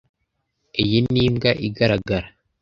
[0.83, 2.27] Iyi ni imbwa igaragara.